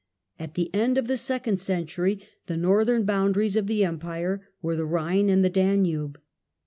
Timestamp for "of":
0.97-1.05, 3.55-3.67